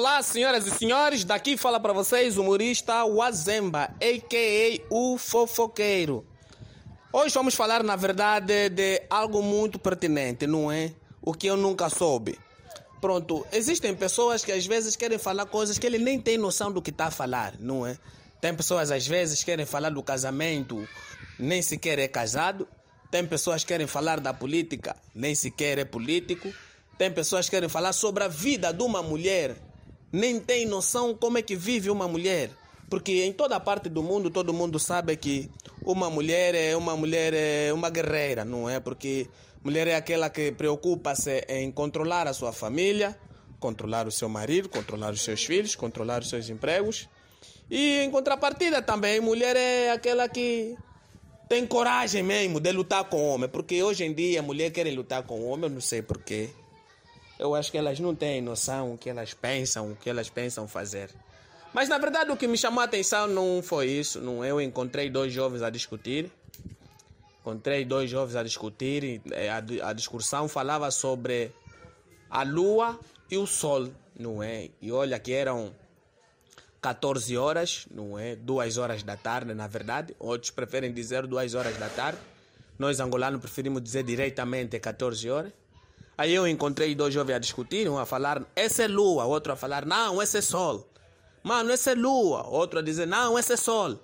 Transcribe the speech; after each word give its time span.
Olá, 0.00 0.22
senhoras 0.22 0.66
e 0.66 0.70
senhores, 0.70 1.24
daqui 1.24 1.58
fala 1.58 1.78
para 1.78 1.92
vocês 1.92 2.38
o 2.38 2.40
humorista 2.40 3.04
Wazemba, 3.04 3.94
a.k.a. 4.00 4.82
o 4.88 5.18
fofoqueiro. 5.18 6.26
Hoje 7.12 7.34
vamos 7.34 7.54
falar, 7.54 7.82
na 7.82 7.96
verdade, 7.96 8.70
de 8.70 9.02
algo 9.10 9.42
muito 9.42 9.78
pertinente, 9.78 10.46
não 10.46 10.72
é? 10.72 10.94
O 11.20 11.34
que 11.34 11.48
eu 11.48 11.54
nunca 11.54 11.90
soube. 11.90 12.38
Pronto, 12.98 13.46
existem 13.52 13.94
pessoas 13.94 14.42
que 14.42 14.50
às 14.50 14.64
vezes 14.64 14.96
querem 14.96 15.18
falar 15.18 15.44
coisas 15.44 15.78
que 15.78 15.86
ele 15.86 15.98
nem 15.98 16.18
tem 16.18 16.38
noção 16.38 16.72
do 16.72 16.80
que 16.80 16.88
está 16.88 17.08
a 17.08 17.10
falar, 17.10 17.52
não 17.60 17.86
é? 17.86 17.98
Tem 18.40 18.54
pessoas 18.54 18.90
às 18.90 19.06
vezes 19.06 19.40
que 19.40 19.50
querem 19.50 19.66
falar 19.66 19.90
do 19.90 20.02
casamento, 20.02 20.88
nem 21.38 21.60
sequer 21.60 21.98
é 21.98 22.08
casado. 22.08 22.66
Tem 23.10 23.26
pessoas 23.26 23.64
que 23.64 23.68
querem 23.68 23.86
falar 23.86 24.18
da 24.18 24.32
política, 24.32 24.96
nem 25.14 25.34
sequer 25.34 25.78
é 25.78 25.84
político. 25.84 26.50
Tem 26.96 27.12
pessoas 27.12 27.44
que 27.44 27.50
querem 27.50 27.68
falar 27.68 27.92
sobre 27.92 28.24
a 28.24 28.28
vida 28.28 28.72
de 28.72 28.82
uma 28.82 29.02
mulher, 29.02 29.56
nem 30.12 30.40
tem 30.40 30.66
noção 30.66 31.14
como 31.14 31.38
é 31.38 31.42
que 31.42 31.56
vive 31.56 31.90
uma 31.90 32.08
mulher. 32.08 32.50
Porque 32.88 33.24
em 33.24 33.32
toda 33.32 33.60
parte 33.60 33.88
do 33.88 34.02
mundo 34.02 34.30
todo 34.30 34.52
mundo 34.52 34.78
sabe 34.78 35.16
que 35.16 35.48
uma 35.82 36.10
mulher 36.10 36.54
é 36.54 36.76
uma 36.76 36.96
mulher 36.96 37.32
é 37.32 37.72
uma 37.72 37.88
guerreira, 37.88 38.44
não 38.44 38.68
é? 38.68 38.80
Porque 38.80 39.28
mulher 39.62 39.86
é 39.86 39.94
aquela 39.94 40.28
que 40.28 40.50
preocupa-se 40.50 41.44
em 41.48 41.70
controlar 41.70 42.26
a 42.26 42.32
sua 42.32 42.52
família, 42.52 43.16
controlar 43.60 44.08
o 44.08 44.10
seu 44.10 44.28
marido, 44.28 44.68
controlar 44.68 45.12
os 45.12 45.22
seus 45.22 45.44
filhos, 45.44 45.76
controlar 45.76 46.22
os 46.22 46.28
seus 46.28 46.50
empregos. 46.50 47.08
E 47.70 48.00
em 48.00 48.10
contrapartida 48.10 48.82
também, 48.82 49.20
mulher 49.20 49.54
é 49.54 49.92
aquela 49.92 50.28
que 50.28 50.76
tem 51.48 51.64
coragem 51.66 52.22
mesmo 52.22 52.58
de 52.58 52.72
lutar 52.72 53.04
com 53.04 53.18
o 53.18 53.28
homem, 53.28 53.48
porque 53.48 53.82
hoje 53.82 54.04
em 54.04 54.12
dia 54.12 54.40
a 54.40 54.42
mulher 54.42 54.70
quer 54.70 54.92
lutar 54.92 55.22
com 55.22 55.40
o 55.40 55.48
homem, 55.48 55.64
eu 55.64 55.74
não 55.74 55.80
sei 55.80 56.02
porquê. 56.02 56.50
Eu 57.40 57.54
acho 57.54 57.72
que 57.72 57.78
elas 57.78 57.98
não 57.98 58.14
têm 58.14 58.42
noção 58.42 58.92
o 58.92 58.98
que 58.98 59.08
elas 59.08 59.32
pensam, 59.32 59.92
o 59.92 59.96
que 59.96 60.10
elas 60.10 60.28
pensam 60.28 60.68
fazer. 60.68 61.08
Mas 61.72 61.88
na 61.88 61.96
verdade 61.96 62.30
o 62.30 62.36
que 62.36 62.46
me 62.46 62.58
chamou 62.58 62.82
a 62.82 62.84
atenção 62.84 63.26
não 63.26 63.62
foi 63.62 63.86
isso. 63.86 64.20
Não, 64.20 64.44
eu 64.44 64.60
encontrei 64.60 65.08
dois 65.08 65.32
jovens 65.32 65.62
a 65.62 65.70
discutir. 65.70 66.30
Encontrei 67.40 67.86
dois 67.86 68.10
jovens 68.10 68.36
a 68.36 68.42
discutir. 68.42 69.22
Eh, 69.30 69.48
a, 69.48 69.56
a 69.88 69.92
discussão 69.94 70.48
falava 70.48 70.90
sobre 70.90 71.50
a 72.28 72.42
lua 72.42 73.00
e 73.30 73.38
o 73.38 73.46
sol, 73.46 73.88
não 74.18 74.42
é? 74.42 74.68
E 74.78 74.92
olha 74.92 75.18
que 75.18 75.32
eram 75.32 75.74
14 76.82 77.38
horas, 77.38 77.86
não 77.90 78.18
é? 78.18 78.36
Duas 78.36 78.76
horas 78.76 79.02
da 79.02 79.16
tarde, 79.16 79.54
na 79.54 79.66
verdade. 79.66 80.14
Outros 80.18 80.50
preferem 80.50 80.92
dizer 80.92 81.26
duas 81.26 81.54
horas 81.54 81.74
da 81.78 81.88
tarde. 81.88 82.18
Nós 82.78 83.00
angolanos 83.00 83.40
preferimos 83.40 83.82
dizer 83.82 84.02
diretamente 84.02 84.78
14 84.78 85.30
horas. 85.30 85.59
Aí 86.20 86.34
eu 86.34 86.46
encontrei 86.46 86.94
dois 86.94 87.14
jovens 87.14 87.36
a 87.36 87.38
discutir, 87.38 87.88
um 87.88 87.96
a 87.96 88.04
falar, 88.04 88.44
essa 88.54 88.82
é 88.82 88.86
lua, 88.86 89.24
outro 89.24 89.54
a 89.54 89.56
falar, 89.56 89.86
não, 89.86 90.20
esse 90.20 90.36
é 90.36 90.42
sol. 90.42 90.86
Mano, 91.42 91.72
essa 91.72 91.92
é 91.92 91.94
lua, 91.94 92.46
outro 92.46 92.78
a 92.78 92.82
dizer, 92.82 93.06
não, 93.06 93.38
esse 93.38 93.54
é 93.54 93.56
sol. 93.56 93.98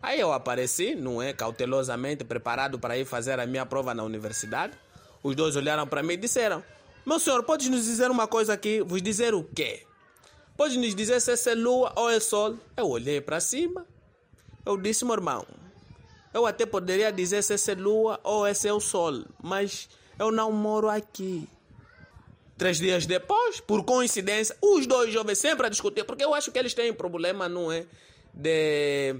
Aí 0.00 0.20
eu 0.20 0.32
apareci, 0.32 0.94
não 0.94 1.20
é, 1.20 1.32
cautelosamente 1.32 2.22
preparado 2.22 2.78
para 2.78 2.96
ir 2.96 3.04
fazer 3.04 3.40
a 3.40 3.44
minha 3.44 3.66
prova 3.66 3.92
na 3.92 4.04
universidade. 4.04 4.78
Os 5.20 5.34
dois 5.34 5.56
olharam 5.56 5.84
para 5.84 6.00
mim 6.00 6.12
e 6.12 6.18
disseram, 6.18 6.62
meu 7.04 7.18
senhor, 7.18 7.42
pode 7.42 7.68
nos 7.68 7.86
dizer 7.86 8.08
uma 8.08 8.28
coisa 8.28 8.52
aqui? 8.52 8.80
Vos 8.80 9.02
dizer 9.02 9.34
o 9.34 9.42
quê? 9.42 9.84
Pode 10.56 10.78
nos 10.78 10.94
dizer 10.94 11.20
se 11.20 11.32
essa 11.32 11.50
é 11.50 11.54
lua 11.56 11.92
ou 11.96 12.08
é 12.08 12.20
sol? 12.20 12.56
Eu 12.76 12.88
olhei 12.88 13.20
para 13.20 13.40
cima, 13.40 13.84
eu 14.64 14.76
disse, 14.76 15.04
meu 15.04 15.14
irmão, 15.14 15.44
eu 16.32 16.46
até 16.46 16.64
poderia 16.64 17.10
dizer 17.10 17.42
se 17.42 17.54
essa 17.54 17.72
é 17.72 17.74
lua 17.74 18.20
ou 18.22 18.46
esse 18.46 18.68
é 18.68 18.72
o 18.72 18.78
sol, 18.78 19.24
mas 19.42 19.88
eu 20.18 20.30
não 20.32 20.50
moro 20.52 20.88
aqui. 20.88 21.48
Três 22.56 22.78
dias 22.78 23.06
depois, 23.06 23.60
por 23.60 23.84
coincidência, 23.84 24.56
os 24.60 24.86
dois 24.86 25.12
jovens 25.12 25.38
sempre 25.38 25.66
a 25.66 25.68
discutir, 25.68 26.04
porque 26.04 26.24
eu 26.24 26.34
acho 26.34 26.50
que 26.50 26.58
eles 26.58 26.74
têm 26.74 26.92
problema, 26.92 27.48
não 27.48 27.70
é? 27.70 27.86
De 28.34 29.14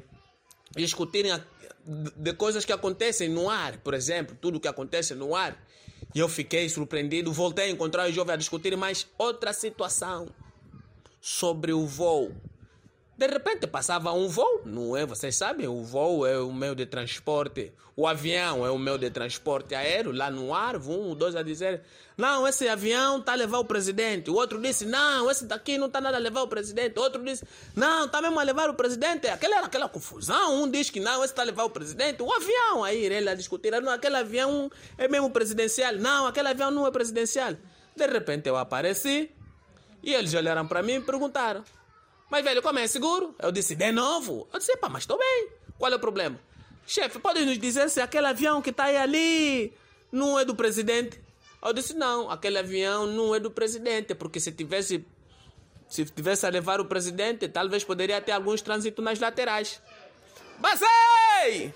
discutirem 0.75 1.41
de 1.84 2.32
coisas 2.34 2.64
que 2.64 2.72
acontecem 2.72 3.28
no 3.28 3.48
ar, 3.48 3.78
por 3.78 3.94
exemplo, 3.94 4.37
tudo 4.41 4.60
que 4.60 4.69
acontece 4.69 5.14
no 5.14 5.34
ar. 5.34 5.56
E 6.14 6.19
eu 6.19 6.28
fiquei 6.28 6.69
surpreendido, 6.69 7.32
voltei 7.32 7.66
a 7.66 7.70
encontrar 7.70 8.08
os 8.08 8.14
jovens 8.14 8.34
a 8.34 8.37
discutir 8.37 8.76
mais 8.76 9.06
outra 9.16 9.53
situação 9.53 10.28
sobre 11.20 11.72
o 11.72 11.87
voo. 11.87 12.34
De 13.19 13.27
repente 13.27 13.67
passava 13.67 14.12
um 14.12 14.29
voo, 14.29 14.62
não 14.65 14.97
é? 14.97 15.05
Vocês 15.05 15.34
sabem, 15.34 15.67
o 15.67 15.83
voo 15.83 16.25
é 16.25 16.39
o 16.39 16.53
meio 16.53 16.77
de 16.77 16.87
transporte, 16.87 17.73
o 17.97 18.06
avião 18.06 18.65
é 18.65 18.71
o 18.71 18.79
meio 18.79 18.97
de 18.97 19.11
transporte 19.11 19.75
aéreo, 19.75 20.12
lá 20.12 20.31
no 20.31 20.55
ar, 20.55 20.77
um, 20.77 21.17
dois 21.17 21.34
a 21.34 21.43
dizer, 21.43 21.83
não, 22.17 22.47
esse 22.47 22.69
avião 22.69 23.19
está 23.19 23.33
a 23.33 23.34
levar 23.34 23.59
o 23.59 23.65
presidente. 23.65 24.31
O 24.31 24.37
outro 24.37 24.62
disse, 24.62 24.87
não, 24.87 25.29
esse 25.29 25.47
daqui 25.47 25.77
não 25.77 25.89
está 25.89 26.01
nada 26.01 26.17
a 26.17 26.21
levar 26.21 26.43
o 26.43 26.47
presidente. 26.47 26.97
O 26.97 27.03
outro 27.03 27.21
disse, 27.25 27.45
não, 27.75 28.05
está 28.06 28.23
mesmo 28.23 28.39
a 28.39 28.43
levar 28.45 28.71
o 28.71 28.75
presidente. 28.75 29.27
Aquela 29.27 29.56
era 29.56 29.67
aquela 29.67 29.89
confusão, 29.89 30.62
um 30.62 30.71
diz 30.71 30.89
que 30.89 31.00
não, 31.00 31.25
esse 31.25 31.33
está 31.33 31.43
a 31.43 31.47
levar 31.47 31.65
o 31.65 31.71
presidente. 31.71 32.23
O 32.23 32.33
avião, 32.33 32.85
aí 32.85 33.05
ele 33.05 33.29
a 33.29 33.35
discutir, 33.35 33.73
não, 33.83 33.91
aquele 33.91 34.17
avião 34.17 34.71
é 34.97 35.09
mesmo 35.09 35.29
presidencial. 35.31 35.95
Não, 35.95 36.25
aquele 36.25 36.50
avião 36.50 36.71
não 36.71 36.87
é 36.87 36.91
presidencial. 36.93 37.56
De 37.97 38.06
repente 38.06 38.49
eu 38.49 38.56
apareci 38.56 39.29
e 40.05 40.15
eles 40.15 40.33
olharam 40.35 40.69
para 40.69 40.85
mim 40.85 40.95
e 40.95 41.00
perguntaram, 41.00 41.65
mas, 42.31 42.44
velho, 42.44 42.62
como 42.62 42.78
é 42.78 42.87
seguro? 42.87 43.34
Eu 43.39 43.50
disse, 43.50 43.75
de 43.75 43.91
novo? 43.93 44.49
Eu 44.53 44.59
disse, 44.59 44.77
pá, 44.77 44.89
mas 44.89 45.03
estou 45.03 45.19
bem. 45.19 45.49
Qual 45.78 45.93
é 45.93 45.97
o 45.97 46.00
problema? 46.00 46.39
Chefe, 46.87 47.19
pode 47.19 47.44
nos 47.44 47.59
dizer 47.59 47.89
se 47.91 48.00
aquele 48.00 48.27
avião 48.27 48.62
que 48.62 48.71
está 48.71 48.84
aí 48.84 48.97
ali 48.97 49.72
não 50.11 50.38
é 50.38 50.44
do 50.44 50.55
presidente? 50.55 51.21
Eu 51.62 51.72
disse, 51.72 51.94
não, 51.94 52.31
aquele 52.31 52.59
avião 52.59 53.06
não 53.06 53.34
é 53.34 53.41
do 53.41 53.50
presidente, 53.50 54.15
porque 54.15 54.41
se 54.41 54.53
tivesse 54.53 55.05
se 55.88 56.05
tivesse 56.05 56.44
a 56.44 56.50
levar 56.50 56.81
o 56.81 56.84
presidente, 56.84 57.49
talvez 57.49 57.83
poderia 57.83 58.21
ter 58.21 58.33
alguns 58.33 58.61
trânsitos 58.61 59.03
nas 59.03 59.19
laterais. 59.19 59.81
Basei! 60.59 61.72